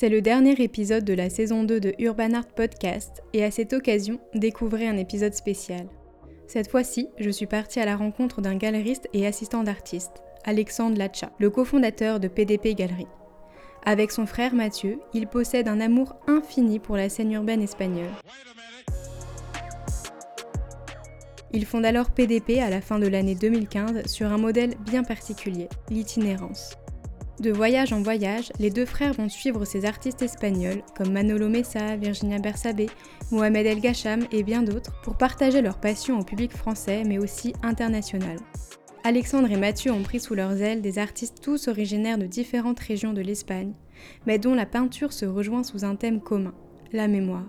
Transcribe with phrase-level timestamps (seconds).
[0.00, 3.72] C'est le dernier épisode de la saison 2 de Urban Art Podcast et à cette
[3.72, 5.88] occasion, découvrez un épisode spécial.
[6.46, 11.32] Cette fois-ci, je suis partie à la rencontre d'un galeriste et assistant d'artiste, Alexandre Lacha,
[11.40, 13.08] le cofondateur de PDP Galerie.
[13.84, 18.12] Avec son frère Mathieu, il possède un amour infini pour la scène urbaine espagnole.
[21.52, 25.68] Il fonde alors PDP à la fin de l'année 2015 sur un modèle bien particulier,
[25.90, 26.76] l'itinérance.
[27.40, 31.94] De voyage en voyage, les deux frères vont suivre ces artistes espagnols comme Manolo Mesa,
[31.94, 32.90] Virginia Bersabe,
[33.30, 37.54] Mohamed El Gacham et bien d'autres pour partager leur passion au public français mais aussi
[37.62, 38.38] international.
[39.04, 43.12] Alexandre et Mathieu ont pris sous leurs ailes des artistes tous originaires de différentes régions
[43.12, 43.72] de l'Espagne,
[44.26, 46.54] mais dont la peinture se rejoint sous un thème commun,
[46.92, 47.46] la mémoire.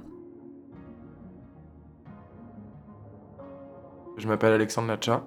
[4.18, 5.26] Je m'appelle Alexandre Lacha,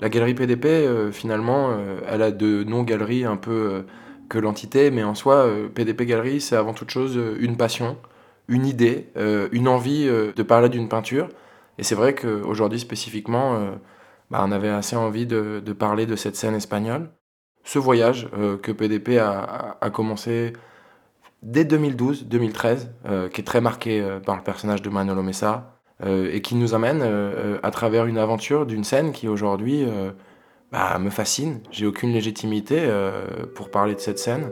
[0.00, 3.82] la galerie PDP, euh, finalement, euh, elle a de non-galeries un peu euh,
[4.28, 7.96] que l'entité, mais en soi, PDP Galerie, c'est avant toute chose une passion,
[8.46, 9.08] une idée,
[9.52, 11.30] une envie de parler d'une peinture.
[11.78, 13.58] Et c'est vrai qu'aujourd'hui, spécifiquement,
[14.30, 17.08] bah, on avait assez envie de, parler de cette scène espagnole.
[17.64, 18.28] Ce voyage
[18.60, 20.52] que PDP a, commencé
[21.42, 26.54] dès 2012-2013, qui est très marqué par le personnage de Manolo Mesa, euh, et qui
[26.54, 29.84] nous amène euh, euh, à travers une aventure d'une scène qui aujourd'hui
[30.70, 31.60] bah, me fascine.
[31.72, 32.88] J'ai aucune légitimité
[33.54, 34.50] pour parler de cette scène.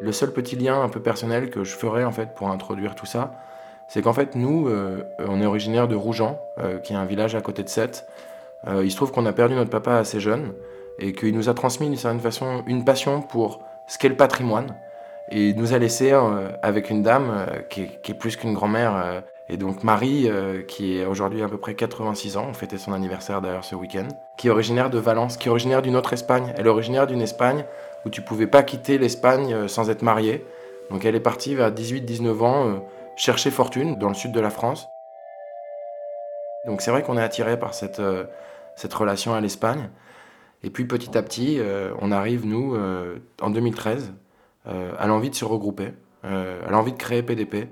[0.00, 3.06] Le seul petit lien un peu personnel que je ferais en fait pour introduire tout
[3.06, 3.34] ça,
[3.88, 4.68] c'est qu'en fait nous,
[5.18, 6.40] on est originaire de Rougeant,
[6.84, 8.06] qui est un village à côté de Sète.
[8.66, 10.52] il se trouve qu'on a perdu notre papa assez jeune
[10.98, 14.74] et qu'il nous a transmis d'une certaine façon une passion pour ce qu'est le patrimoine.
[15.30, 18.96] Et il nous a laissé euh, avec une dame euh, qui, est, plus qu'une grand-mère.
[18.96, 20.30] Euh, et donc Marie,
[20.66, 24.08] qui est aujourd'hui à peu près 86 ans, on fêtait son anniversaire d'ailleurs ce week-end,
[24.38, 26.54] qui est originaire de Valence, qui est originaire d'une autre Espagne.
[26.56, 27.66] Elle est originaire d'une Espagne
[28.06, 30.46] où tu pouvais pas quitter l'Espagne sans être marié.
[30.90, 32.82] Donc elle est partie vers 18-19 ans
[33.16, 34.88] chercher fortune dans le sud de la France.
[36.64, 38.00] Donc c'est vrai qu'on est attiré par cette,
[38.74, 39.90] cette relation à l'Espagne.
[40.64, 44.14] Et puis petit à petit, euh, on arrive, nous, euh, en 2013,
[44.68, 45.92] euh, à l'envie de se regrouper,
[46.24, 47.68] à l'envie de créer PDP.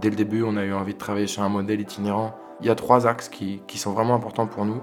[0.00, 2.36] Dès le début, on a eu envie de travailler sur un modèle itinérant.
[2.60, 4.80] Il y a trois axes qui, qui sont vraiment importants pour nous.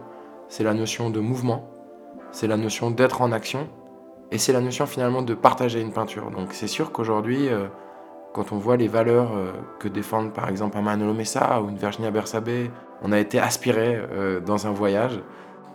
[0.50, 1.70] C'est la notion de mouvement,
[2.32, 3.70] c'est la notion d'être en action,
[4.32, 6.32] et c'est la notion finalement de partager une peinture.
[6.32, 7.48] Donc c'est sûr qu'aujourd'hui,
[8.34, 11.78] quand on voit les valeurs euh, que défendent par exemple un Manolo Mesa ou une
[11.78, 12.50] Virginia Bersabe,
[13.04, 15.22] on a été aspiré euh, dans un voyage.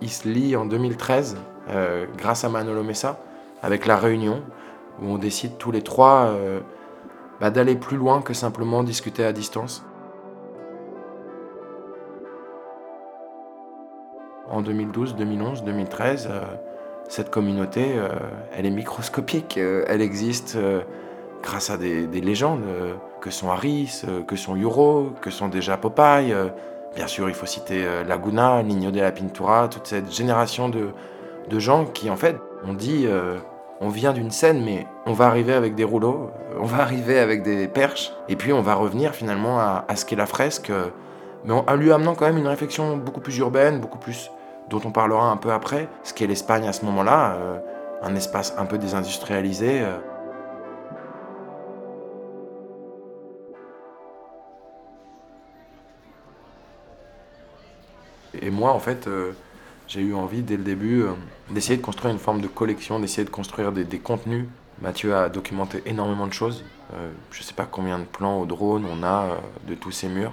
[0.01, 1.37] Il se lie en 2013
[1.71, 3.19] euh, grâce à Manolo Mesa
[3.63, 4.43] avec la réunion
[5.01, 6.33] où on décide tous les trois
[7.41, 9.85] bah, d'aller plus loin que simplement discuter à distance.
[14.51, 16.31] En 2012, 2011, 2013,
[17.09, 17.97] cette communauté,
[18.57, 20.59] elle est microscopique, elle existe
[21.43, 25.77] grâce à des, légendes euh, que sont Harris, euh, que sont Yuro, que sont déjà
[25.77, 26.33] Popeye.
[26.33, 26.49] Euh,
[26.95, 30.91] bien sûr, il faut citer Laguna, Nino de la Pintura, toute cette génération de,
[31.59, 33.07] gens qui, en fait, ont dit
[33.81, 37.43] on vient d'une scène, mais on va arriver avec des rouleaux, on va arriver avec
[37.43, 40.73] des perches, et puis on va revenir finalement à, ce qu'est la fresque,
[41.45, 44.33] mais en lui amenant quand même une réflexion beaucoup plus urbaine, beaucoup plus
[44.69, 47.37] dont on parlera un peu après, ce qu'est l'Espagne à ce moment-là,
[48.03, 49.85] un espace un peu désindustrialisé.
[58.43, 59.33] Et moi, en fait, euh,
[59.87, 61.13] j'ai eu envie dès le début euh,
[61.51, 64.47] d'essayer de construire une forme de collection, d'essayer de construire des, contenus.
[64.81, 66.65] Mathieu a documenté énormément de choses.
[66.95, 70.09] Euh, je ne sais pas combien de plans au drone on a de tous ces
[70.09, 70.33] murs.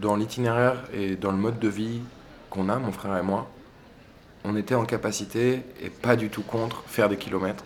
[0.00, 2.00] Dans l'itinéraire et dans le mode de vie
[2.50, 3.48] qu'on a, mon frère et moi,
[4.44, 7.64] on était en capacité, et pas du tout contre, faire des kilomètres.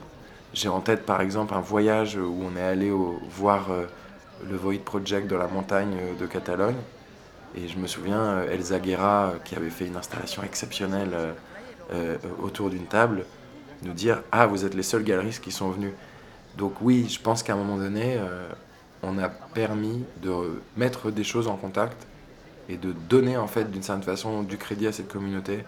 [0.52, 2.90] J'ai en tête par exemple un voyage où on est allé
[3.31, 3.69] voir
[4.49, 6.76] le Void Project dans la montagne de Catalogne.
[7.56, 11.17] Et je me souviens, euh, Elsa Guerra, euh, qui avait fait une installation exceptionnelle
[11.93, 13.25] euh, autour d'une table,
[13.82, 15.93] nous dire Ah, vous êtes les seuls galeristes qui sont venus.
[16.58, 18.19] Donc, oui, je pense qu'à un moment donné,
[19.03, 22.06] on a permis de mettre des choses en contact
[22.70, 25.64] et de donner, en fait, d'une certaine façon, du crédit à cette communauté.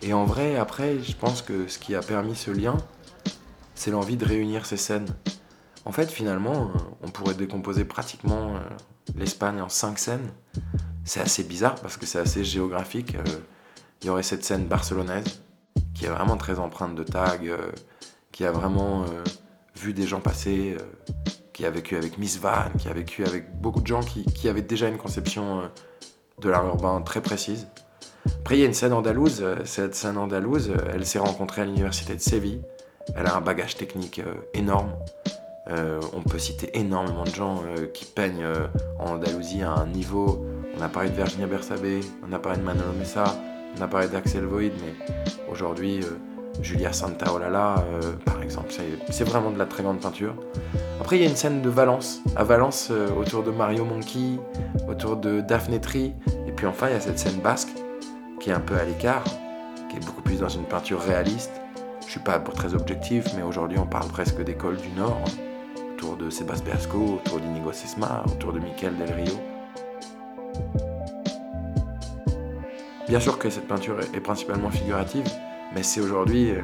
[0.00, 2.78] Et en vrai, après, je pense que ce qui a permis ce lien,
[3.86, 5.06] c'est l'envie de réunir ces scènes.
[5.84, 8.58] En fait, finalement, euh, on pourrait décomposer pratiquement euh,
[9.14, 10.28] l'Espagne en cinq scènes.
[11.04, 13.14] C'est assez bizarre parce que c'est assez géographique.
[13.14, 13.22] Euh,
[14.02, 15.40] il y aurait cette scène barcelonaise
[15.94, 17.38] qui est vraiment très empreinte de tags,
[18.32, 19.04] qui a vraiment
[19.76, 20.76] vu des gens passer,
[21.52, 24.48] qui a vécu avec Miss Van, qui a vécu avec beaucoup de gens qui, qui
[24.48, 25.70] avaient déjà une conception
[26.40, 27.68] de l'art urbain très précise.
[28.40, 29.44] Après, il y a une scène andalouse.
[29.64, 32.62] Cette scène andalouse, elle s'est rencontrée à l'université de Séville.
[33.14, 34.20] Elle a un bagage technique
[34.54, 34.92] énorme.
[35.68, 38.68] Euh, on peut citer énormément de gens euh, qui peignent euh,
[39.00, 40.46] en Andalousie à un niveau.
[40.78, 43.24] On a parlé de Virginia Bersabé, on a parlé de Manolo Messa,
[43.76, 44.94] on a parlé d'Axel Void, mais
[45.50, 46.00] aujourd'hui,
[46.60, 47.82] Julia Santaolalla,
[48.26, 48.74] par exemple,
[49.08, 50.34] c'est vraiment de la très grande peinture.
[51.00, 54.38] Après, il y a une scène de Valence, à Valence, autour de Mario Monkey,
[54.86, 56.12] autour de Daphne Tree,
[56.46, 57.70] et puis enfin, il y a cette scène basque,
[58.38, 59.24] qui est un peu à l'écart,
[59.88, 61.52] qui est beaucoup plus dans une peinture réaliste.
[62.06, 65.24] Je suis pas très objectif, mais aujourd'hui, on parle presque d'école du Nord
[65.92, 69.34] autour de Sébastien Beasco, autour d'Inigo Sesma, autour de Michael Del Rio.
[73.08, 75.26] Bien sûr que cette peinture est principalement figurative,
[75.74, 76.62] mais c'est aujourd'hui, euh,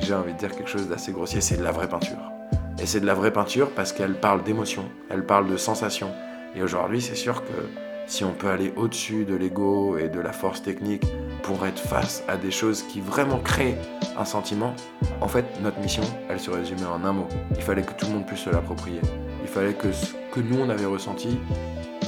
[0.00, 2.32] j'ai envie de dire quelque chose d'assez grossier, c'est de la vraie peinture.
[2.80, 6.10] Et c'est de la vraie peinture parce qu'elle parle d'émotion, elle parle de sensation.
[6.56, 7.68] Et aujourd'hui, c'est sûr que
[8.06, 11.04] si on peut aller au-dessus de l'ego et de la force technique
[11.42, 13.76] pour être face à des choses qui vraiment créent
[14.16, 14.74] un sentiment,
[15.20, 17.28] en fait, notre mission, elle se résumait en un mot.
[17.56, 19.00] Il fallait que tout le monde puisse se l'approprier.
[19.42, 21.38] Il fallait que ce que nous, on avait ressenti,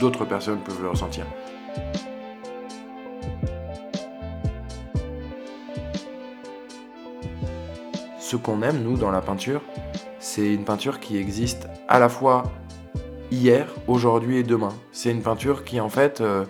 [0.01, 1.27] d'autres personnes peuvent le ressentir.
[8.19, 9.61] Ce qu'on aime, nous, dans la peinture,
[10.19, 12.45] c'est une peinture qui existe à la fois
[13.31, 14.73] hier, aujourd'hui et demain.
[14.93, 16.45] C'est une peinture qui, en fait, euh,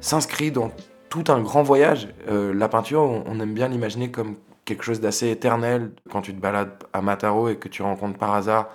[0.00, 0.70] s'inscrit dans
[1.08, 2.08] tout un grand voyage.
[2.28, 5.90] Euh, la peinture, on, aime bien l'imaginer comme quelque chose d'assez éternel.
[6.10, 8.68] Quand tu te balades à Mataro et que tu rencontres par hasard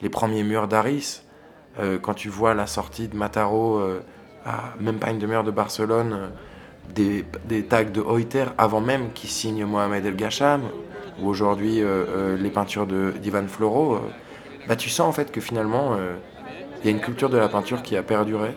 [0.00, 1.22] les premiers murs d'Aris,
[1.78, 4.00] euh, quand tu vois la sortie de Mataro euh,
[4.44, 6.30] à même pas une demi-heure de Barcelone,
[6.94, 7.24] des,
[7.68, 10.62] tags de Oiter avant même qu'ils signent Mohamed El Gacham,
[11.20, 11.82] ou aujourd'hui
[12.38, 14.00] les peintures d'Ivan Floro,
[14.66, 15.94] bah, tu sens en fait que finalement,
[16.80, 18.54] il y a une culture de la peinture qui a perduré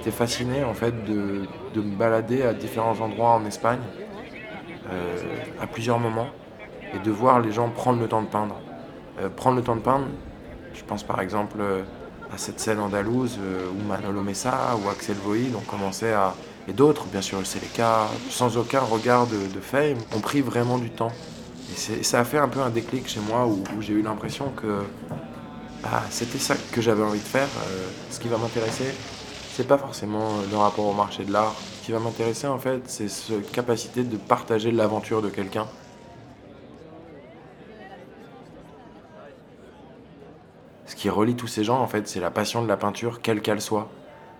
[0.00, 3.80] j'étais fasciné en fait de, me balader à différents endroits en Espagne,
[4.90, 5.16] euh,
[5.60, 6.28] à plusieurs moments,
[6.94, 8.58] et de voir les gens prendre le temps de peindre.
[9.20, 10.06] Euh, prendre le temps de peindre,
[10.72, 11.82] je pense par exemple euh,
[12.32, 16.34] à cette scène andalouse où Manolo Messa ou Axel Void ont commencé à,
[16.66, 20.40] et d'autres, bien sûr, c'est les cas, sans aucun regard de, de fame, ont pris
[20.40, 21.12] vraiment du temps.
[21.72, 24.82] Et ça a fait un peu un déclic chez moi où, j'ai eu l'impression que
[25.82, 27.48] bah, c'était ça que j'avais envie de faire.
[28.10, 28.94] ce qui va m'intéresser,
[29.60, 31.52] c'est pas forcément le rapport au marché de l'art.
[31.52, 35.66] Ce qui va m'intéresser en fait, c'est cette capacité de partager l'aventure de quelqu'un.
[40.86, 43.42] Ce qui relie tous ces gens en fait, c'est la passion de la peinture, quelle
[43.42, 43.90] qu'elle soit.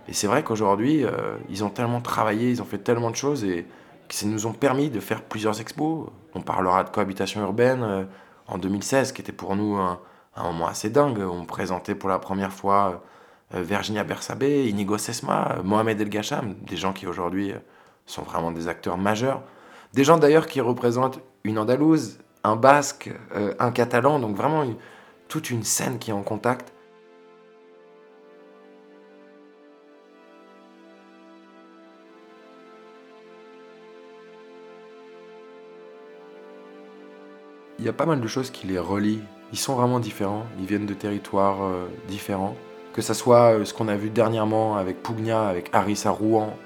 [0.09, 3.45] Et c'est vrai qu'aujourd'hui, euh, ils ont tellement travaillé, ils ont fait tellement de choses
[3.45, 3.67] et
[4.09, 6.09] ça nous ont permis de faire plusieurs expos.
[6.35, 8.05] On parlera de cohabitation urbaine euh,
[8.49, 10.01] en 2016, qui était pour nous un,
[10.39, 11.21] moment assez dingue.
[11.21, 12.97] On présentait pour la première fois euh,
[13.53, 17.59] Virginia Bersabé, Inigo Sesma, euh, Mohamed El Gacham, des gens qui aujourd'hui euh,
[18.07, 19.43] sont vraiment des acteurs majeurs.
[19.93, 23.11] Des gens d'ailleurs qui représentent une Andalouse, un Basque,
[23.59, 24.65] un Catalan, donc vraiment
[25.29, 26.73] toute une scène qui est en contact.
[37.79, 39.23] Il y a pas mal de choses qui les relient.
[39.53, 41.59] Ils sont vraiment différents, ils viennent de territoires
[42.07, 42.55] différents
[42.93, 46.57] que ce soit euh, ce qu'on a vu dernièrement avec Pugna, avec Harris à Rouen,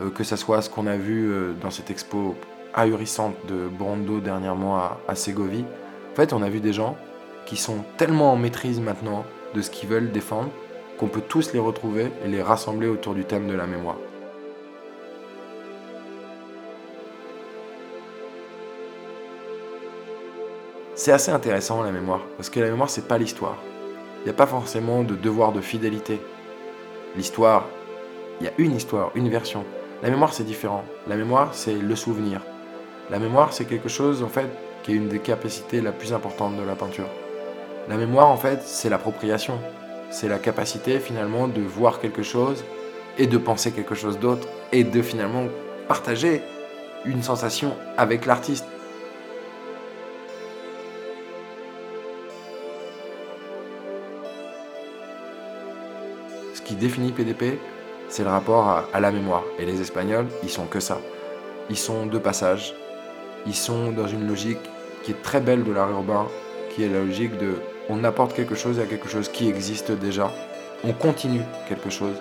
[0.00, 2.36] euh, que ce soit ce qu'on a vu euh, dans cette expo
[2.74, 5.64] ahurissante de Brando dernièrement à, Ségovie.
[6.12, 6.96] En fait, on a vu des gens
[7.46, 10.50] qui sont tellement en maîtrise maintenant de ce qu'ils veulent défendre
[10.98, 13.96] qu'on peut tous les retrouver et les rassembler autour du thème de la mémoire.
[20.94, 23.56] C'est assez intéressant la mémoire, parce que la mémoire c'est pas l'histoire
[24.20, 26.20] il n'y a pas forcément de devoir de fidélité.
[27.16, 27.66] L'histoire,
[28.40, 29.64] il y a une histoire, une version.
[30.02, 30.84] La mémoire, c'est différent.
[31.08, 32.42] La mémoire, c'est le souvenir.
[33.10, 34.48] La mémoire, c'est quelque chose, en fait,
[34.82, 37.08] qui est une des capacités la plus importante de la peinture.
[37.88, 39.58] La mémoire, en fait, c'est l'appropriation.
[40.10, 42.64] C'est la capacité, finalement, de voir quelque chose
[43.18, 45.46] et de penser quelque chose d'autre et de, finalement,
[45.88, 46.42] partager
[47.04, 48.66] une sensation avec l'artiste.
[56.80, 57.58] Définit PDP,
[58.08, 59.44] c'est le rapport à, la mémoire.
[59.58, 60.98] Et les Espagnols, ils sont que ça.
[61.68, 62.74] Ils sont de passage.
[63.46, 64.58] Ils sont dans une logique
[65.04, 66.26] qui est très belle de l'art urbain,
[66.70, 67.54] qui est la logique de
[67.88, 70.32] on apporte quelque chose à quelque chose qui existe déjà,
[70.84, 72.14] on continue quelque chose.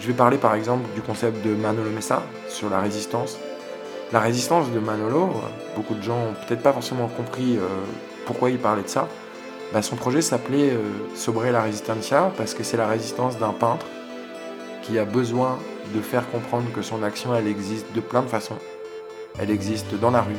[0.00, 3.38] Je vais parler par exemple du concept de Manolo Messa sur la résistance.
[4.12, 5.30] La résistance de Manolo,
[5.74, 7.66] beaucoup de gens n'ont peut-être pas forcément compris euh,
[8.24, 9.08] pourquoi il parlait de ça.
[9.72, 10.80] Bah, son projet s'appelait euh,
[11.16, 13.86] Sobre la Resistencia parce que c'est la résistance d'un peintre
[14.82, 15.58] qui a besoin
[15.92, 18.58] de faire comprendre que son action, elle existe de plein de façons.
[19.40, 20.36] Elle existe dans la rue,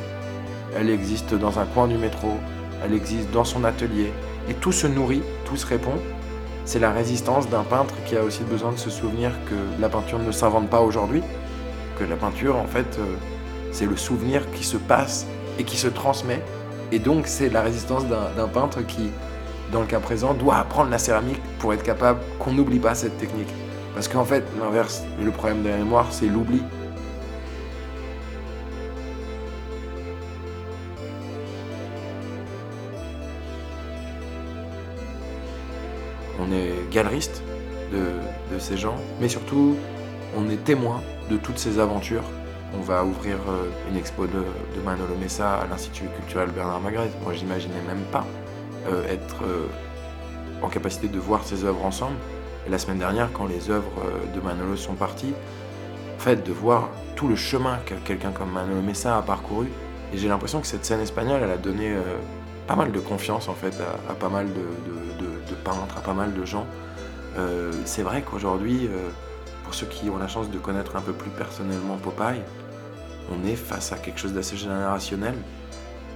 [0.74, 2.38] elle existe dans un coin du métro,
[2.82, 4.12] elle existe dans son atelier.
[4.48, 5.98] Et tout se nourrit, tout se répond.
[6.64, 10.18] C'est la résistance d'un peintre qui a aussi besoin de se souvenir que la peinture
[10.18, 11.22] ne s'invente pas aujourd'hui,
[11.98, 13.14] que la peinture, en fait, euh,
[13.72, 15.26] c'est le souvenir qui se passe
[15.58, 16.42] et qui se transmet.
[16.92, 19.10] Et donc, c'est la résistance d'un peintre qui,
[19.72, 23.18] dans le cas présent, doit apprendre la céramique pour être capable qu'on n'oublie pas cette
[23.18, 23.52] technique.
[23.94, 26.62] Parce qu'en fait, l'inverse, le problème de la mémoire, c'est l'oubli.
[36.40, 37.42] On est galeriste
[37.92, 39.76] de, ces gens, mais surtout,
[40.36, 42.24] on est témoin de toutes ces aventures.
[42.76, 44.44] On va ouvrir euh, une expo de,
[44.84, 47.10] Manolo Messa à l'Institut culturel Bernard Magret.
[47.22, 48.26] Moi, j'imaginais même pas
[48.86, 49.66] euh, être euh,
[50.62, 52.16] en capacité de voir ces œuvres ensemble
[52.68, 54.02] la semaine dernière, quand les œuvres
[54.34, 55.32] de Manolo sont parties,
[56.16, 59.68] en fait, de voir tout le chemin que quelqu'un comme Manolo Messa a parcouru.
[60.12, 61.96] Et j'ai l'impression que cette scène espagnole, elle a donné
[62.66, 63.74] pas mal de confiance en fait
[64.10, 66.66] à, pas mal de, peintres, à pas mal de gens.
[67.86, 68.90] C'est vrai qu'aujourd'hui,
[69.68, 72.40] pour ceux qui ont la chance de connaître un peu plus personnellement Popeye,
[73.30, 75.34] on est face à quelque chose d'assez générationnel.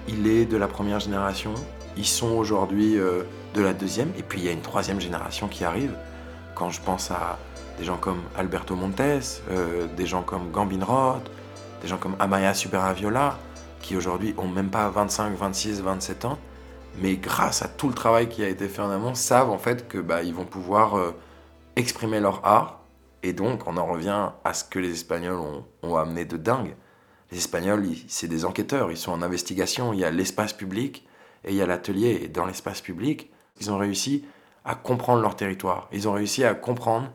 [0.09, 1.53] Il est de la première génération,
[1.99, 5.67] ils sont aujourd'hui de la deuxième, et puis il y a une troisième génération qui
[5.67, 5.95] arrive.
[6.55, 7.39] Quand je pense à
[7.77, 9.03] des gens comme Alberto Montes,
[9.51, 11.31] euh, des gens comme Gambin Roth,
[11.83, 13.37] des gens comme Amaya Superaviola,
[13.83, 16.39] qui aujourd'hui ont même pas 25, 26, 27 ans,
[17.03, 19.89] mais grâce à tout le travail qui a été fait en amont, savent en fait
[19.89, 21.15] que bah, ils vont pouvoir euh,
[21.77, 22.82] exprimer leur art.
[23.23, 25.41] Et donc, on en revient à ce que les Espagnols
[25.83, 26.75] ont, amené de dingue.
[27.31, 29.93] Les Espagnols, c'est des enquêteurs, ils sont en investigation.
[29.93, 31.07] Il y a l'espace public
[31.45, 32.21] et il y a l'atelier.
[32.23, 34.25] Et dans l'espace public, ils ont réussi
[34.65, 35.89] à comprendre leur territoire.
[35.93, 37.11] Ils ont réussi à comprendre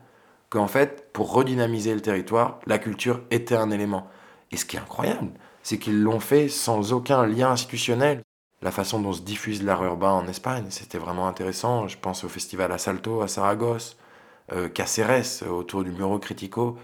[0.50, 4.08] qu'en fait, pour redynamiser le territoire, la culture était un élément.
[4.50, 5.30] Et ce qui est incroyable,
[5.62, 8.22] c'est qu'ils l'ont fait sans aucun lien institutionnel.
[8.62, 11.86] La façon dont se diffuse l'art urbain en Espagne, c'était vraiment intéressant.
[11.86, 13.96] Je pense au festival Assalto à Saragosse,
[14.74, 16.78] Caceres autour du Muro Critico,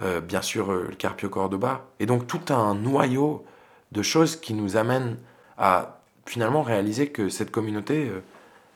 [0.00, 1.86] euh, bien sûr euh, le Carpio Cordoba.
[2.00, 3.44] Et donc tout un noyau
[3.92, 5.16] de choses qui nous amènent
[5.56, 8.10] à finalement réaliser que cette communauté,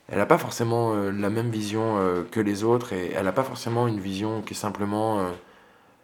[0.08, 3.32] elle n'a pas forcément euh, la même vision euh, que les autres et elle n'a
[3.32, 5.30] pas forcément une vision qui est simplement euh,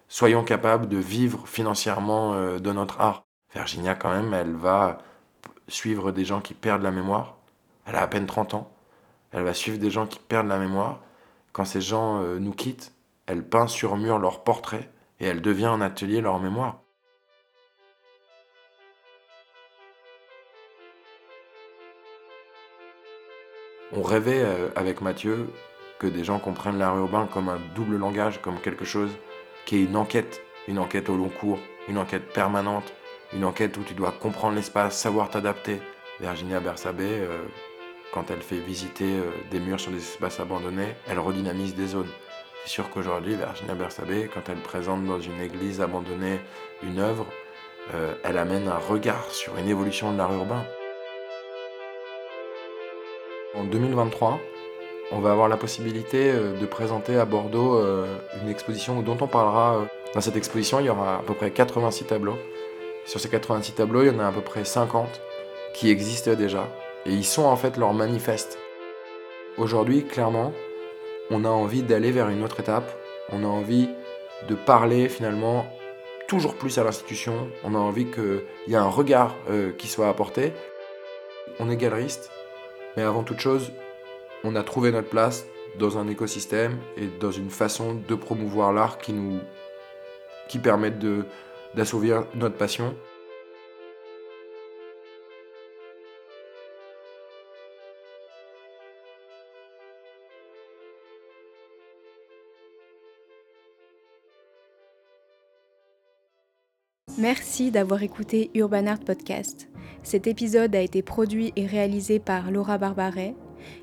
[0.08, 3.26] soyons capables de vivre financièrement de notre art.
[3.54, 4.98] Virginia, quand même, elle va
[5.68, 7.36] suivre des gens qui perdent la mémoire.
[7.84, 8.70] Elle a à peine 30 ans.
[9.32, 11.00] Elle va suivre des gens qui perdent la mémoire.
[11.52, 12.92] Quand ces gens nous quittent,
[13.26, 14.90] elle peint sur mur leur portrait
[15.20, 16.80] et elle devient un atelier leur mémoire.
[23.90, 25.48] On rêvait euh, avec Mathieu
[25.98, 29.10] que des gens comprennent l'art urbain comme un double langage, comme quelque chose
[29.64, 32.92] qui est une enquête, une enquête au long cours, une enquête permanente,
[33.32, 35.80] une enquête où tu dois comprendre l'espace, savoir t'adapter.
[36.20, 37.46] Virginia Bersabé, euh,
[38.12, 42.10] quand elle fait visiter euh, des murs sur des espaces abandonnés, elle redynamise des zones.
[42.64, 46.40] C'est sûr qu'aujourd'hui, Virginia Bersabé, quand elle présente dans une église abandonnée
[46.82, 47.26] une œuvre,
[48.22, 50.62] elle amène un regard sur une évolution de l'art urbain.
[53.54, 54.38] En 2023,
[55.10, 58.06] on va avoir la possibilité euh, de présenter à Bordeaux euh,
[58.42, 59.76] une exposition dont on parlera.
[59.76, 59.84] Euh,
[60.14, 62.36] dans cette exposition, il y aura à peu près 86 tableaux.
[63.06, 65.20] Sur ces 86 tableaux, il y en a à peu près 50
[65.72, 66.68] qui existent déjà.
[67.08, 68.58] Et ils sont en fait leur manifeste.
[69.56, 70.52] Aujourd'hui, clairement,
[71.30, 72.94] on a envie d'aller vers une autre étape.
[73.32, 73.88] On a envie
[74.46, 75.64] de parler finalement
[76.28, 77.48] toujours plus à l'institution.
[77.64, 79.34] On a envie qu'il y ait un regard
[79.78, 80.52] qui soit apporté.
[81.58, 82.30] On est galeriste,
[82.96, 83.72] mais avant toute chose,
[84.44, 85.46] on a trouvé notre place
[85.78, 89.40] dans un écosystème et dans une façon de promouvoir l'art qui nous
[90.48, 90.60] qui
[91.74, 92.94] d'assouvir notre passion.
[107.18, 109.68] Merci d'avoir écouté Urban Art Podcast.
[110.04, 113.34] Cet épisode a été produit et réalisé par Laura Barbaret.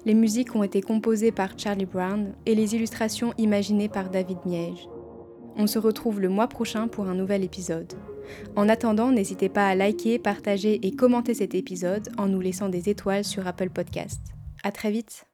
[0.06, 4.88] Les musiques ont été composées par Charlie Brown et les illustrations imaginées par David Miege.
[5.58, 7.92] On se retrouve le mois prochain pour un nouvel épisode.
[8.56, 12.88] En attendant, n'hésitez pas à liker, partager et commenter cet épisode en nous laissant des
[12.88, 14.22] étoiles sur Apple Podcast.
[14.64, 15.26] À très vite!